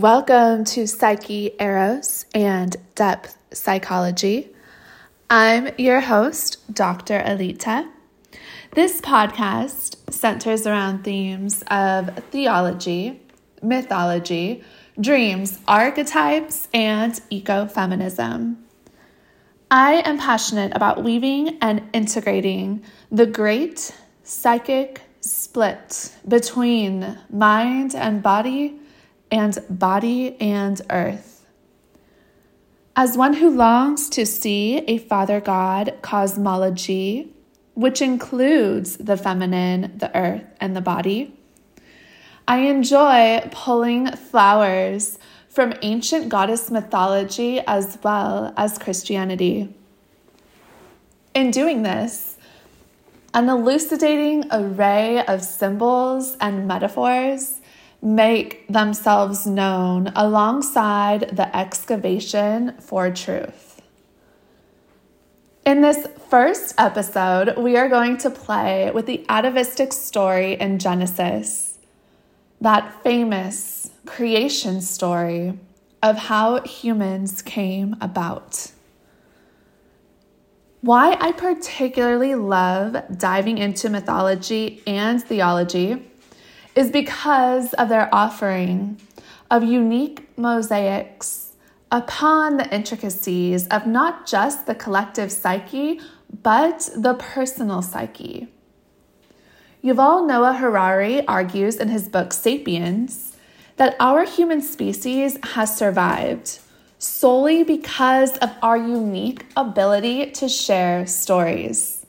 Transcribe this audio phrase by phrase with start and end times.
[0.00, 4.48] Welcome to Psyche Eros and Depth Psychology.
[5.28, 7.20] I'm your host, Dr.
[7.20, 7.86] Alita.
[8.72, 13.20] This podcast centers around themes of theology,
[13.62, 14.64] mythology,
[14.98, 18.56] dreams, archetypes, and ecofeminism.
[19.70, 22.82] I am passionate about weaving and integrating
[23.12, 28.79] the great psychic split between mind and body
[29.30, 31.46] and body and earth.
[32.96, 37.32] As one who longs to see a Father God cosmology,
[37.74, 41.34] which includes the feminine, the earth, and the body,
[42.46, 49.72] I enjoy pulling flowers from ancient goddess mythology as well as Christianity.
[51.34, 52.36] In doing this,
[53.32, 57.59] an elucidating array of symbols and metaphors
[58.02, 63.82] make themselves known alongside the excavation for truth.
[65.66, 71.78] In this first episode, we are going to play with the atavistic story in Genesis,
[72.60, 75.58] that famous creation story
[76.02, 78.72] of how humans came about.
[80.80, 86.09] Why I particularly love diving into mythology and theology
[86.74, 89.00] is because of their offering
[89.50, 91.52] of unique mosaics
[91.90, 96.00] upon the intricacies of not just the collective psyche,
[96.42, 98.48] but the personal psyche.
[99.82, 103.36] Yuval Noah Harari argues in his book Sapiens
[103.76, 106.60] that our human species has survived
[106.98, 112.04] solely because of our unique ability to share stories.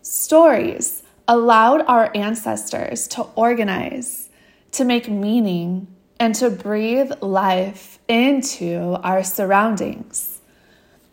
[0.00, 1.01] Stories
[1.32, 4.28] allowed our ancestors to organize,
[4.70, 5.86] to make meaning,
[6.20, 10.42] and to breathe life into our surroundings.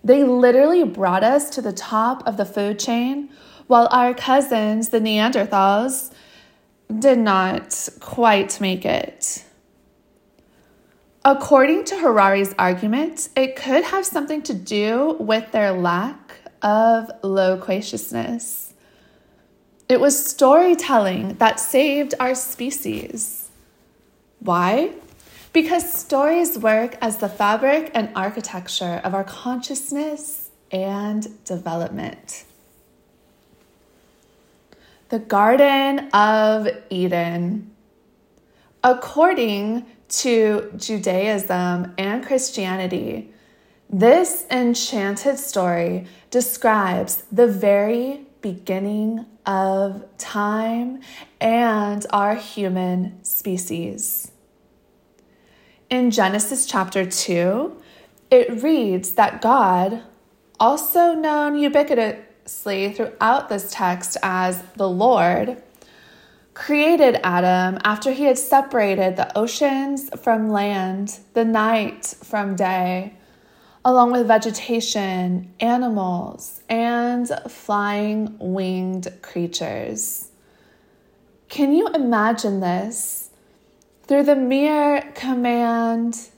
[0.04, 3.30] They literally brought us to the top of the food chain,
[3.68, 6.12] while our cousins, the Neanderthals,
[7.00, 9.46] did not quite make it.
[11.24, 18.69] According to Harari's argument, it could have something to do with their lack of loquaciousness.
[19.90, 23.50] It was storytelling that saved our species.
[24.40, 24.92] Why?
[25.52, 32.46] Because stories work as the fabric and architecture of our consciousness and development.
[35.10, 37.72] The Garden of Eden.
[38.84, 43.34] According to Judaism and Christianity,
[43.90, 51.02] this enchanted story describes the very beginning of time
[51.42, 54.32] and our human species.
[55.90, 57.76] In Genesis chapter 2,
[58.30, 60.04] it reads that God,
[60.60, 65.62] also known ubiquitously throughout this text as the Lord,
[66.54, 73.14] created Adam after he had separated the oceans from land, the night from day,
[73.86, 80.30] along with vegetation, animals, and flying winged creatures.
[81.48, 83.30] Can you imagine this?
[84.04, 86.30] Through the mere command,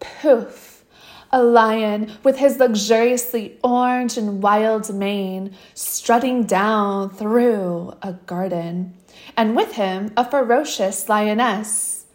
[0.00, 0.84] poof,
[1.32, 8.94] a lion with his luxuriously orange and wild mane strutting down through a garden
[9.36, 12.06] and with him a ferocious lioness.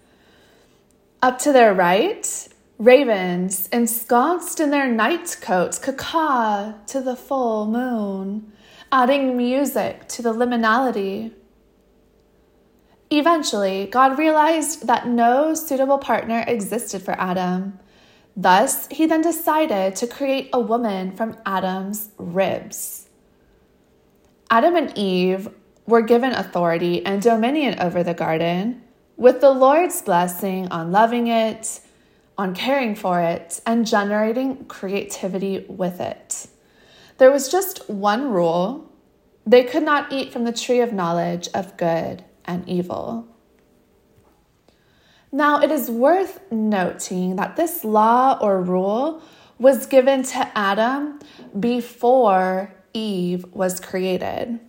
[1.22, 2.48] Up to their right,
[2.82, 8.52] ravens ensconced in their night coats caw to the full moon,
[8.92, 11.32] adding music to the liminality.
[13.12, 17.78] Eventually, God realized that no suitable partner existed for Adam.
[18.36, 23.10] Thus, he then decided to create a woman from Adam's ribs.
[24.50, 25.50] Adam and Eve
[25.86, 28.82] were given authority and dominion over the garden,
[29.18, 31.82] with the Lord's blessing on loving it,
[32.42, 36.48] on caring for it, and generating creativity with it.
[37.20, 38.92] There was just one rule
[39.46, 43.28] they could not eat from the tree of knowledge of good and evil.
[45.32, 49.22] Now, it is worth noting that this law or rule
[49.60, 51.20] was given to Adam
[51.60, 54.60] before Eve was created.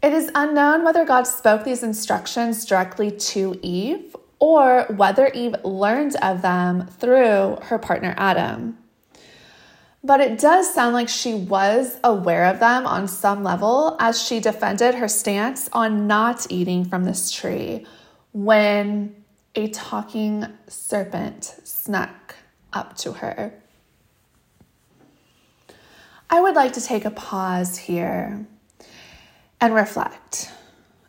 [0.00, 4.14] It is unknown whether God spoke these instructions directly to Eve
[4.44, 8.76] or whether Eve learned of them through her partner Adam.
[10.02, 14.40] But it does sound like she was aware of them on some level as she
[14.40, 17.86] defended her stance on not eating from this tree,
[18.34, 19.16] when
[19.54, 22.34] a talking serpent snuck
[22.74, 23.54] up to her.
[26.28, 28.46] I would like to take a pause here
[29.58, 30.52] and reflect.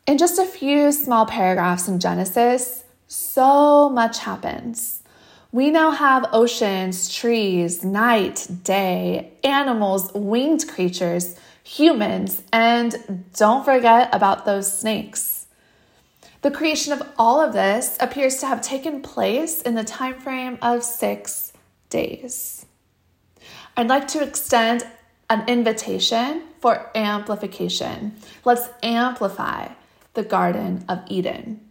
[0.08, 5.04] In just a few small paragraphs in Genesis, so much happens.
[5.52, 14.46] We now have oceans, trees, night, day, animals, winged creatures, humans, and don't forget about
[14.46, 15.48] those snakes.
[16.42, 20.60] The creation of all of this appears to have taken place in the time frame
[20.62, 21.54] of 6
[21.90, 22.66] days.
[23.78, 24.86] I'd like to extend
[25.30, 28.16] an invitation for amplification.
[28.44, 29.70] Let's amplify
[30.14, 31.62] the Garden of Eden.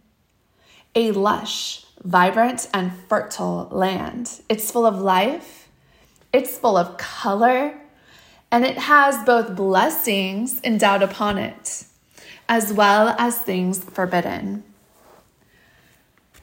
[0.97, 4.41] A lush, vibrant, and fertile land.
[4.47, 5.67] It's full of life,
[6.31, 7.73] it's full of color,
[8.49, 11.83] and it has both blessings endowed upon it,
[12.47, 14.63] as well as things forbidden.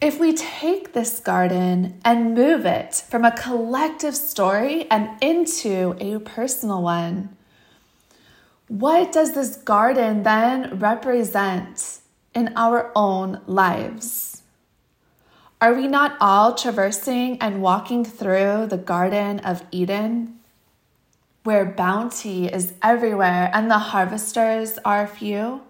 [0.03, 6.19] If we take this garden and move it from a collective story and into a
[6.19, 7.37] personal one,
[8.67, 12.01] what does this garden then represent
[12.35, 14.32] in our own lives?
[15.63, 20.41] Are we not all traversing and walking through the Garden of Eden,
[21.45, 25.61] where bounty is everywhere and the harvesters are few?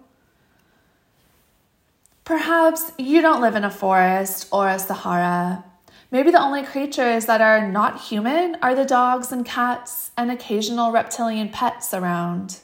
[2.25, 5.63] Perhaps you don't live in a forest or a Sahara.
[6.09, 10.91] Maybe the only creatures that are not human are the dogs and cats and occasional
[10.91, 12.61] reptilian pets around.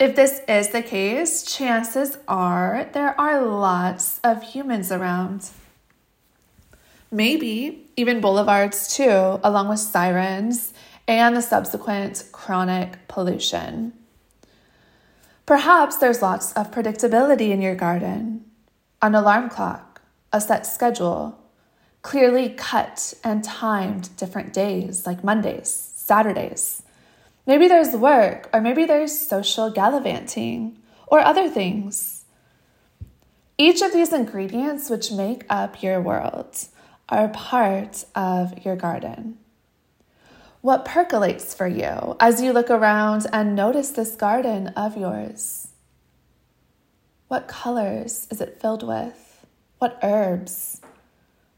[0.00, 5.48] If this is the case, chances are there are lots of humans around.
[7.14, 10.72] Maybe even boulevards too, along with sirens
[11.06, 13.92] and the subsequent chronic pollution.
[15.44, 18.46] Perhaps there's lots of predictability in your garden
[19.02, 20.00] an alarm clock,
[20.32, 21.36] a set schedule,
[22.02, 26.84] clearly cut and timed different days like Mondays, Saturdays.
[27.44, 32.24] Maybe there's work, or maybe there's social gallivanting, or other things.
[33.58, 36.68] Each of these ingredients, which make up your world,
[37.08, 39.38] are part of your garden.
[40.60, 45.68] What percolates for you as you look around and notice this garden of yours?
[47.28, 49.44] What colors is it filled with?
[49.78, 50.80] What herbs?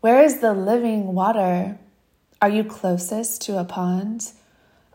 [0.01, 1.79] Where is the living water?
[2.41, 4.33] Are you closest to a pond,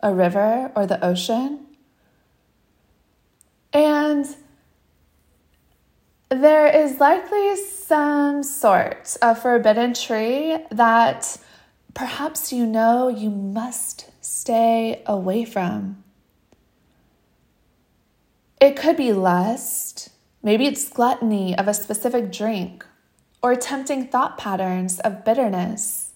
[0.02, 1.68] a river, or the ocean?
[3.74, 4.26] And
[6.30, 11.38] there is likely some sort of forbidden tree that
[11.96, 16.04] perhaps you know you must stay away from.
[18.62, 20.10] It could be lust,
[20.44, 22.86] maybe it's gluttony of a specific drink,
[23.42, 26.14] or tempting thought patterns of bitterness.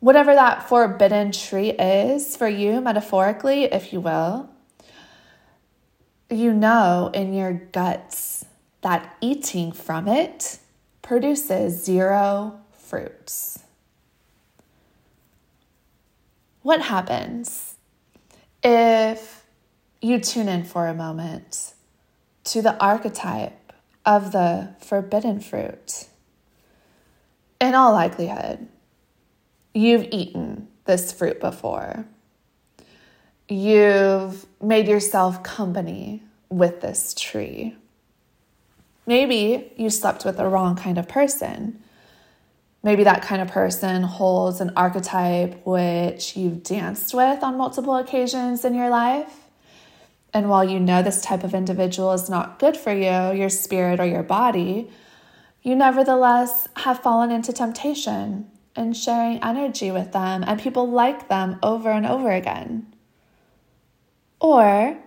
[0.00, 4.48] Whatever that forbidden tree is for you, metaphorically, if you will,
[6.30, 8.44] you know in your guts
[8.84, 10.58] that eating from it
[11.00, 13.60] produces zero fruits.
[16.60, 17.76] What happens
[18.62, 19.46] if
[20.02, 21.72] you tune in for a moment
[22.44, 23.72] to the archetype
[24.04, 26.06] of the forbidden fruit?
[27.62, 28.68] In all likelihood,
[29.72, 32.04] you've eaten this fruit before.
[33.48, 37.76] You've made yourself company with this tree.
[39.06, 41.84] Maybe you slept with the wrong kind of person
[42.84, 48.62] Maybe that kind of person holds an archetype which you've danced with on multiple occasions
[48.62, 49.40] in your life.
[50.34, 54.00] And while you know this type of individual is not good for you, your spirit,
[54.00, 54.90] or your body,
[55.62, 61.58] you nevertheless have fallen into temptation in sharing energy with them, and people like them
[61.62, 62.94] over and over again.
[64.40, 64.98] Or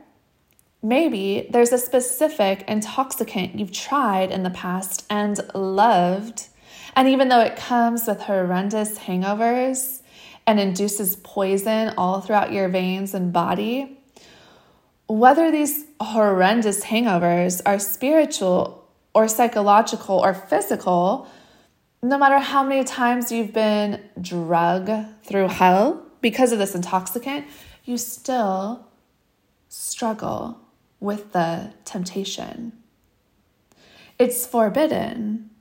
[0.81, 6.47] maybe there's a specific intoxicant you've tried in the past and loved
[6.97, 10.01] and even though it comes with horrendous hangovers
[10.47, 13.99] and induces poison all throughout your veins and body,
[15.05, 21.27] whether these horrendous hangovers are spiritual or psychological or physical,
[22.01, 24.89] no matter how many times you've been drug
[25.23, 27.45] through hell because of this intoxicant,
[27.85, 28.87] you still
[29.69, 30.66] struggle
[30.99, 32.73] with the temptation.
[34.19, 35.51] It's forbidden.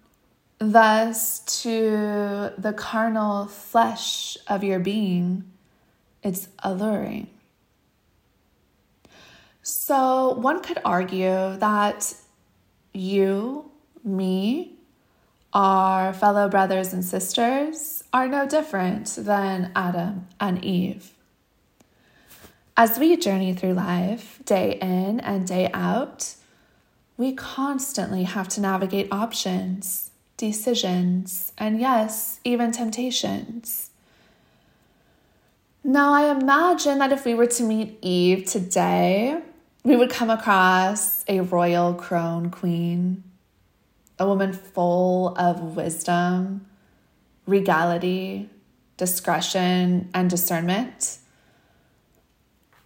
[0.59, 5.45] Thus, to the carnal flesh of your being,
[6.23, 7.29] it's alluring.
[9.61, 12.15] So, one could argue that
[12.95, 13.71] you,
[14.03, 14.77] me,
[15.53, 21.16] our fellow brothers and sisters are no different than Adam and Eve.
[22.79, 26.35] As we journey through life, day in and day out,
[27.17, 33.89] we constantly have to navigate options, decisions, and yes, even temptations.
[35.83, 39.41] Now, I imagine that if we were to meet Eve today,
[39.83, 43.25] we would come across a royal crone queen,
[44.19, 46.67] a woman full of wisdom,
[47.47, 48.51] regality,
[48.99, 51.21] discretion, and discernment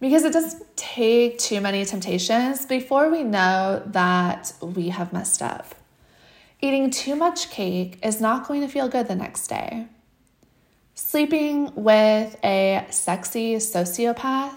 [0.01, 5.75] because it doesn't take too many temptations before we know that we have messed up.
[6.59, 9.87] Eating too much cake is not going to feel good the next day.
[10.95, 14.55] Sleeping with a sexy sociopath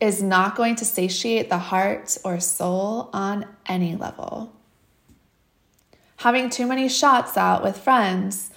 [0.00, 4.54] is not going to satiate the heart or soul on any level.
[6.16, 8.50] Having too many shots out with friends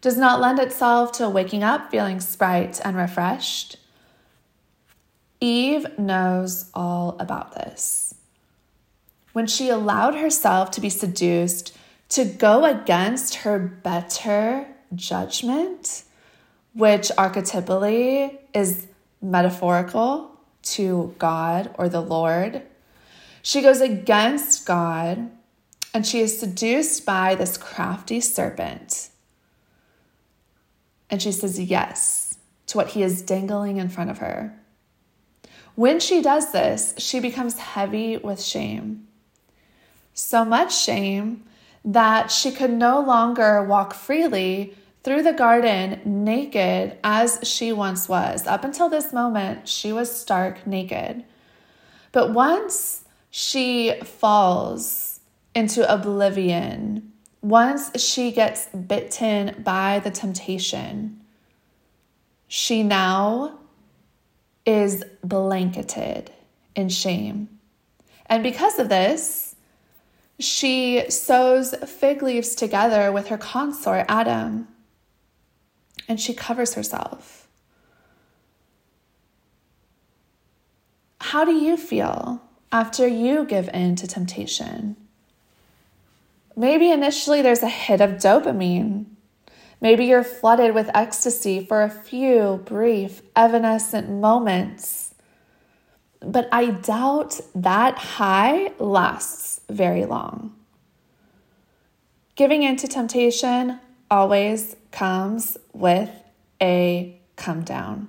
[0.00, 3.76] does not lend itself to waking up feeling sprite and refreshed
[5.40, 8.14] Eve knows all about this.
[9.32, 11.76] When she allowed herself to be seduced
[12.10, 16.04] to go against her better judgment,
[16.74, 18.86] which archetypally is
[19.20, 20.30] metaphorical
[20.62, 22.62] to God or the Lord,
[23.42, 25.30] she goes against God
[25.94, 29.10] and she is seduced by this crafty serpent.
[31.10, 34.57] And she says yes to what he is dangling in front of her.
[35.78, 39.06] When she does this, she becomes heavy with shame.
[40.12, 41.44] So much shame
[41.84, 48.44] that she could no longer walk freely through the garden naked as she once was.
[48.48, 51.22] Up until this moment, she was stark naked.
[52.10, 55.20] But once she falls
[55.54, 61.20] into oblivion, once she gets bitten by the temptation,
[62.48, 63.60] she now
[64.68, 66.30] is blanketed
[66.76, 67.48] in shame.
[68.26, 69.56] And because of this,
[70.38, 74.68] she sews fig leaves together with her consort, Adam,
[76.06, 77.48] and she covers herself.
[81.22, 84.96] How do you feel after you give in to temptation?
[86.54, 89.06] Maybe initially there's a hit of dopamine
[89.80, 95.14] Maybe you're flooded with ecstasy for a few brief, evanescent moments.
[96.20, 100.54] But I doubt that high lasts very long.
[102.34, 103.78] Giving in to temptation
[104.10, 106.10] always comes with
[106.60, 108.08] a come down.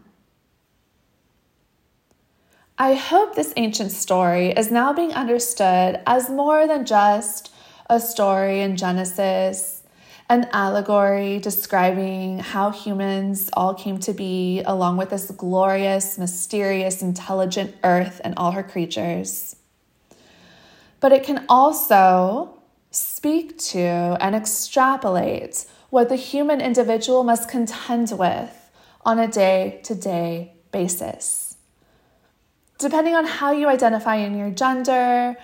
[2.77, 7.53] I hope this ancient story is now being understood as more than just
[7.89, 9.78] a story in Genesis
[10.29, 17.75] an allegory describing how humans all came to be, along with this glorious, mysterious, intelligent
[17.83, 19.55] earth and all her creatures.
[20.99, 22.59] But it can also
[22.91, 28.69] speak to and extrapolate what the human individual must contend with
[29.03, 31.57] on a day to day basis.
[32.77, 35.35] Depending on how you identify in your gender,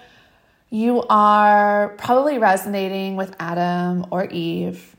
[0.70, 4.96] you are probably resonating with Adam or Eve.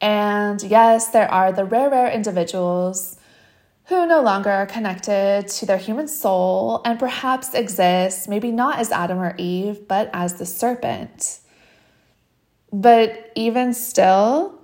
[0.00, 3.18] And yes, there are the rare, rare individuals
[3.86, 8.90] who no longer are connected to their human soul and perhaps exist, maybe not as
[8.90, 11.40] Adam or Eve, but as the serpent.
[12.72, 14.58] But even still,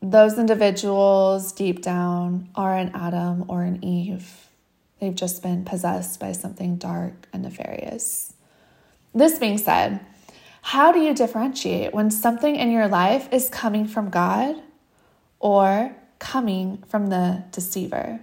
[0.00, 4.48] those individuals deep down are an Adam or an Eve.
[5.00, 8.34] They've just been possessed by something dark and nefarious.
[9.16, 10.04] This being said,
[10.60, 14.56] how do you differentiate when something in your life is coming from God
[15.40, 18.20] or coming from the deceiver?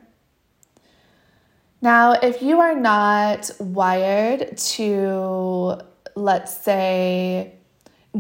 [1.82, 5.82] Now, if you are not wired to,
[6.16, 7.56] let's say,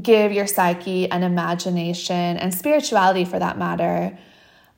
[0.01, 4.17] give your psyche and imagination and spirituality for that matter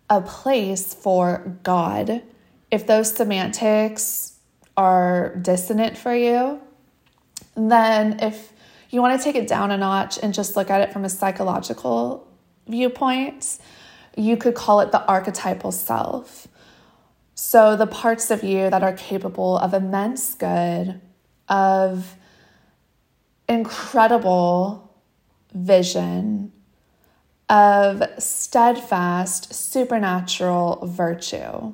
[0.10, 2.22] a place for God,
[2.70, 4.34] if those semantics
[4.76, 6.60] are dissonant for you,
[7.56, 8.54] then, if
[8.90, 11.10] you want to take it down a notch and just look at it from a
[11.10, 12.28] psychological
[12.68, 13.58] viewpoint,
[14.18, 16.48] you could call it the archetypal self.
[17.34, 21.02] So, the parts of you that are capable of immense good,
[21.50, 22.16] of
[23.48, 24.94] incredible
[25.54, 26.52] vision,
[27.50, 31.74] of steadfast supernatural virtue.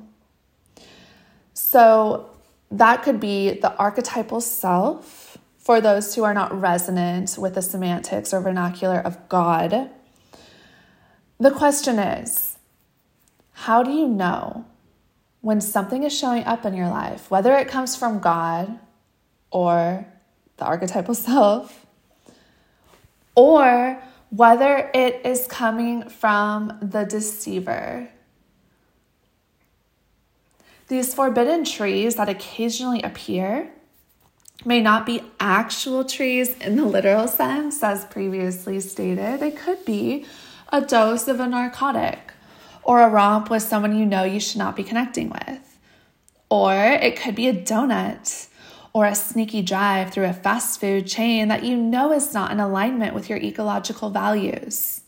[1.54, 2.28] So,
[2.72, 5.21] that could be the archetypal self
[5.62, 9.90] for those who are not resonant with the semantics or vernacular of God.
[11.38, 12.56] The question is
[13.52, 14.64] how do you know
[15.40, 18.78] when something is showing up in your life, whether it comes from God
[19.50, 20.04] or
[20.56, 21.86] the archetypal self,
[23.36, 28.08] or whether it is coming from the deceiver?
[30.88, 33.70] These forbidden trees that occasionally appear
[34.64, 39.40] may not be actual trees in the literal sense, as previously stated.
[39.40, 40.26] They could be
[40.72, 42.32] a dose of a narcotic
[42.82, 45.78] or a romp with someone you know you should not be connecting with.
[46.48, 48.48] Or it could be a donut
[48.92, 52.60] or a sneaky drive through a fast food chain that you know is not in
[52.60, 55.00] alignment with your ecological values.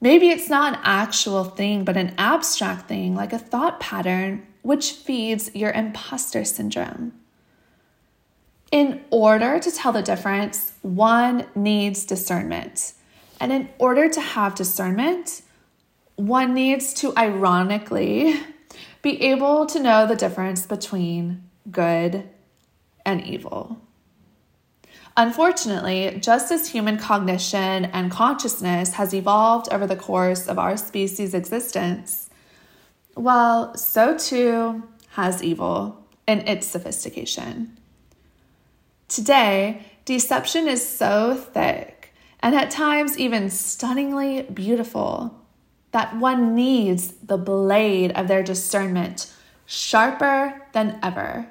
[0.00, 4.92] Maybe it's not an actual thing, but an abstract thing like a thought pattern which
[4.92, 7.12] feeds your imposter syndrome.
[8.70, 12.92] In order to tell the difference, one needs discernment.
[13.40, 15.42] And in order to have discernment,
[16.16, 18.38] one needs to ironically
[19.00, 22.28] be able to know the difference between good
[23.06, 23.80] and evil.
[25.16, 31.34] Unfortunately, just as human cognition and consciousness has evolved over the course of our species'
[31.34, 32.28] existence,
[33.16, 37.78] well, so too has evil in its sophistication.
[39.08, 45.34] Today, deception is so thick and at times even stunningly beautiful
[45.92, 49.32] that one needs the blade of their discernment
[49.64, 51.48] sharper than ever.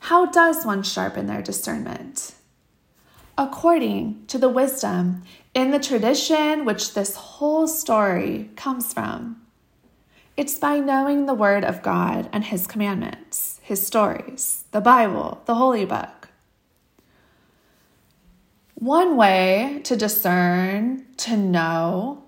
[0.00, 2.34] How does one sharpen their discernment?
[3.36, 5.22] According to the wisdom
[5.54, 9.42] in the tradition which this whole story comes from.
[10.36, 15.54] It's by knowing the Word of God and His commandments, His stories, the Bible, the
[15.54, 16.30] Holy Book.
[18.76, 22.24] One way to discern, to know,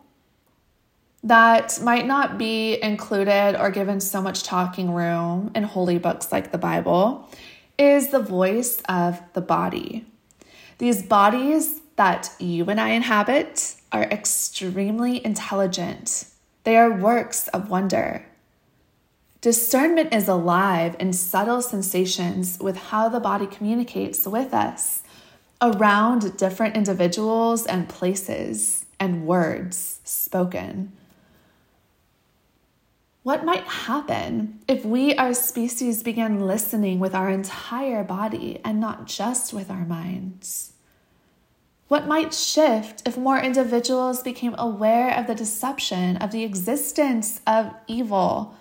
[1.24, 6.53] that might not be included or given so much talking room in holy books like
[6.53, 7.26] the Bible
[7.79, 10.05] is the voice of the body.
[10.76, 16.26] These bodies that you and I inhabit are extremely intelligent
[16.64, 18.26] they are works of wonder.
[19.40, 25.03] Discernment is alive in subtle sensations with how the body communicates with us
[25.62, 30.92] around different individuals and places and words spoken.
[33.22, 39.07] What might happen if we, our species, began listening with our entire body and not
[39.07, 40.72] just with our minds?
[41.88, 47.72] What might shift if more individuals became aware of the deception of the existence of
[47.87, 48.55] evil?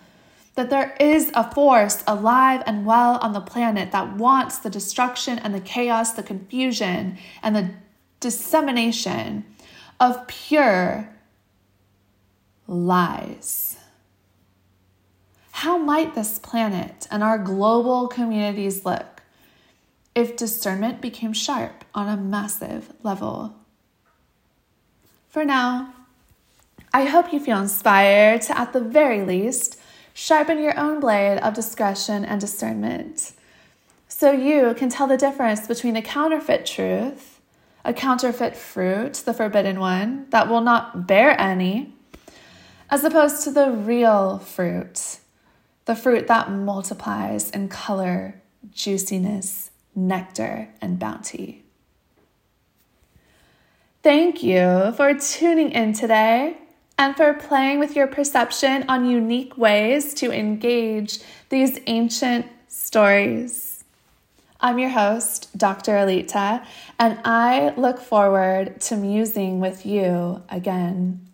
[0.60, 5.40] That there is a force alive and well on the planet that wants the destruction
[5.40, 7.70] and the chaos, the confusion, and the
[8.20, 9.46] dissemination
[10.02, 11.16] of pure
[12.68, 13.78] lies.
[15.52, 19.22] How might this planet and our global communities look
[20.14, 23.56] if discernment became sharp on a massive level.
[25.30, 25.94] For now,
[26.94, 29.80] I hope you feel inspired to, at the very least,
[30.14, 33.34] sharpen your own blade of discretion and discernment
[34.10, 37.40] so you can tell the difference between a counterfeit truth,
[37.86, 41.94] a counterfeit fruit, the forbidden one, that will not bear any,
[42.90, 45.20] as opposed to the real fruit,
[45.86, 48.42] the fruit that multiplies in color,
[48.72, 51.64] juiciness, nectar, and bounty.
[54.02, 56.58] Thank you for tuning in today
[57.00, 63.86] and for playing with your perception on unique ways to engage these ancient stories.
[64.60, 65.94] I'm your host, Dr.
[65.94, 66.66] Alita,
[67.00, 71.29] and I look forward to musing with you again